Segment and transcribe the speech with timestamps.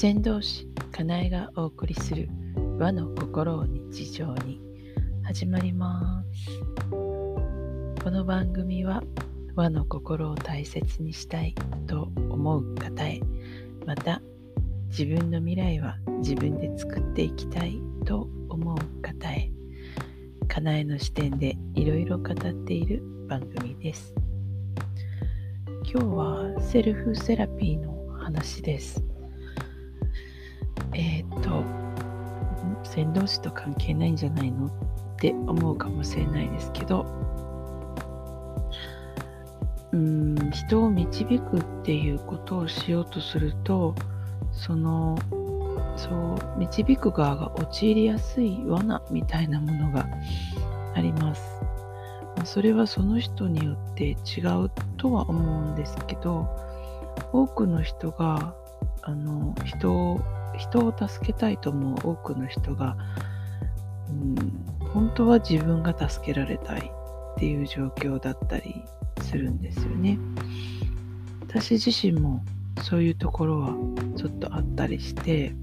[0.00, 2.28] 先導師かなえがお送りする
[2.78, 4.60] 和の心を日常に
[5.24, 6.60] 始まります。
[6.88, 9.02] この番組は
[9.56, 11.52] 和の心を大切にしたい
[11.88, 13.20] と思う方へ
[13.86, 14.22] また
[14.86, 19.50] 自分の未来は自分で作っていきたいと思う方へ
[20.46, 24.14] かなえの視点でいろいろ語っている番組です。
[25.82, 29.07] 今日はセルフセラピーの話です。
[30.98, 31.64] えっ、ー、と
[32.82, 34.70] 先導師と関係ないんじゃないのっ
[35.16, 37.06] て思うかもしれないですけど
[39.92, 43.94] うん人を導くっていうことをしようとすると
[44.52, 45.16] その
[45.96, 50.06] そう導く側が陥りやすい罠みたいなものが
[50.94, 51.42] あります。
[52.44, 56.48] それはその人によって違うとは思うんですけど
[57.32, 58.54] 多くの人が
[59.02, 60.20] あの人を
[60.56, 62.96] 人を助けたいと思う多くの人が、
[64.08, 64.34] うん、
[64.92, 68.82] 本当は自分が助けられたいっていう状況だったり
[69.22, 70.18] するんですよね。
[71.46, 72.44] 私自身も
[72.82, 73.74] そういうところは
[74.16, 75.54] ちょっとあったりして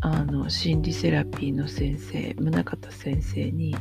[0.00, 3.74] あの心理セラピーの先生宗像先生に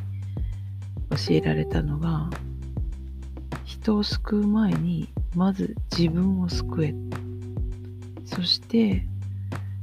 [1.09, 2.29] 教えられたのが
[3.65, 6.95] 人を救う前にまず自分を救え
[8.25, 9.05] そして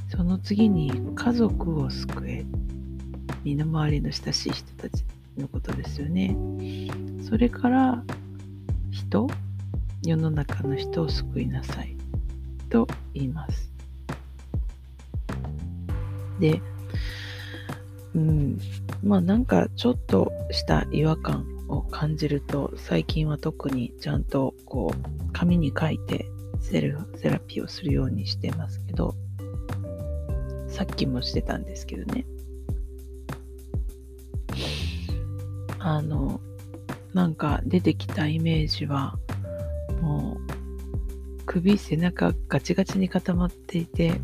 [0.09, 2.45] その次に家族を救え
[3.45, 5.05] 身の回りの親しい人たち
[5.39, 6.37] のことですよね。
[7.23, 8.03] それから
[8.91, 9.29] 人
[10.03, 11.97] 世の中の人を救いなさい
[12.69, 13.71] と言います。
[16.39, 16.61] で
[18.15, 18.59] うん
[19.05, 26.27] まあなんかちょっとした違和感を感じると最近は特にちゃんとこう紙に書いて
[26.61, 29.15] セルセラピーをするようにしてますけど
[30.69, 32.25] さっきもしてたんですけどね。
[35.79, 36.41] あの
[37.15, 39.19] なんか出てきたイメージは
[40.01, 44.15] もう首背中ガチガチに固まっていてっ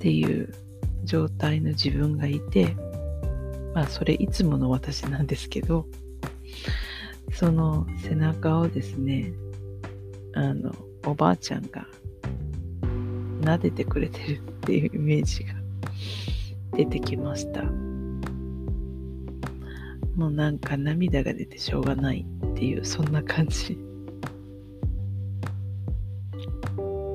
[0.00, 0.52] ていう
[1.04, 2.76] 状態の自分がいて
[3.74, 5.86] まあそれいつもの私なんですけど
[7.32, 9.32] その背中をですね
[10.34, 10.74] あの
[11.06, 11.86] おばあちゃんが
[13.40, 15.54] 撫でてくれてるっていうイメージが
[16.72, 17.62] 出てきました。
[20.16, 23.78] もうなんか涙が出てしょうがないっていうそんな感じ。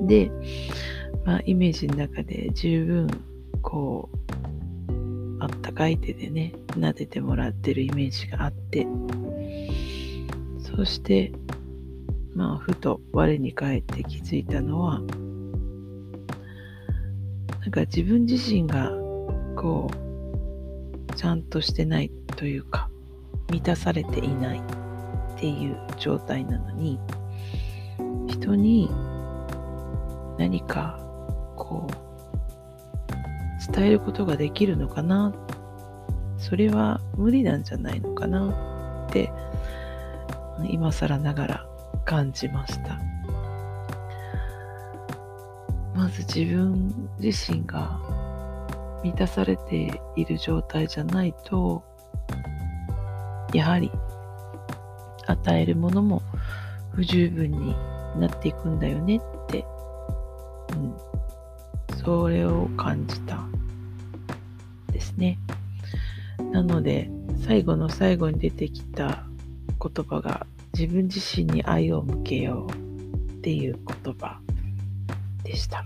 [0.02, 0.30] で、
[1.24, 3.08] まあ、イメージの中で十分
[3.62, 8.86] こうあったかい手でね撫でてもらってるイメージがあって
[10.58, 11.32] そして
[12.40, 15.00] まあふと我に返って気づいたのは
[17.60, 18.90] なんか自分自身が
[19.54, 22.88] こうちゃんとしてないというか
[23.50, 24.62] 満たされていないっ
[25.38, 26.98] ていう状態なのに
[28.26, 28.90] 人に
[30.38, 30.98] 何か
[31.56, 35.34] こう伝えることができるのかな
[36.38, 39.30] それは無理なんじゃないのかなって
[40.70, 41.69] 今更ながら
[42.10, 43.00] 感じました
[45.94, 48.00] まず自分自身が
[49.04, 51.84] 満たされている状態じゃないと
[53.54, 53.92] やはり
[55.28, 56.20] 与えるものも
[56.94, 57.76] 不十分に
[58.18, 59.64] なっていくんだよねって、
[60.72, 63.38] うん、それを感じた
[64.92, 65.38] ですね。
[66.52, 67.08] なので
[67.46, 69.24] 最後の最後に出てきた
[69.80, 72.72] 言葉が自分自身に愛を向けよう
[73.32, 74.40] っていう言葉
[75.42, 75.84] でした。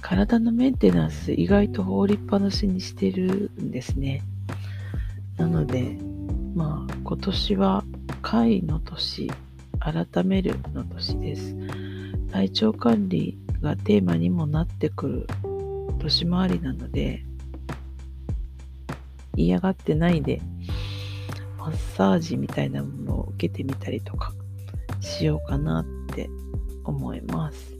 [0.00, 4.22] 体のメンテナンス意外と放りっぱなしにしてるんですね。
[5.36, 5.96] なので、
[6.54, 7.84] まあ今年は
[8.20, 9.30] 会の年、
[9.78, 11.56] 改めるの年です。
[12.32, 15.26] 体調管理がテーマにもなってくる
[16.00, 17.24] 年回りなので、
[19.40, 20.40] 嫌がってないで、
[21.58, 24.32] マッサージみたいなものを受けてみたりとか
[25.00, 25.84] しようかなっ
[26.14, 26.30] て
[26.84, 27.76] 思います。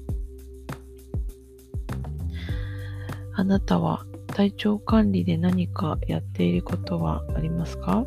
[3.34, 8.04] あなたは体調管理で何かやっていることはありますか？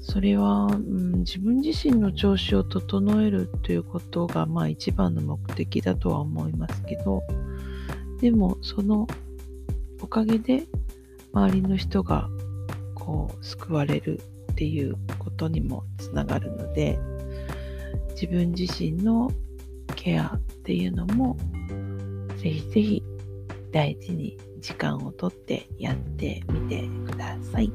[0.00, 7.22] それは、うん、自分自身の調子を整えるということが、まあ一番の目的だとは思いますけど、
[8.20, 9.06] でもその
[10.02, 10.66] おかげで
[11.32, 12.28] 周りの人が
[12.94, 14.20] こう救われる
[14.52, 16.98] っていうことにもつながるので
[18.10, 19.30] 自分自身の
[19.96, 21.36] ケアっていうのも
[22.36, 23.02] ぜひぜひ
[23.72, 27.72] 大事に時間をとってやってみてください。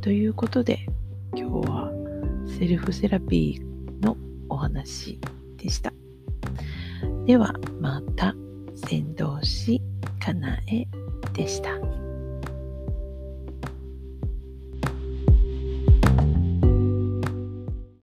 [0.00, 0.86] ということで
[1.34, 1.90] 今日は
[2.46, 4.16] セルフセラピーの
[4.48, 5.18] お話
[5.56, 5.92] でした。
[7.26, 8.34] ではまた
[8.74, 9.80] 先導師
[10.20, 10.86] かなえ
[11.32, 12.03] でした。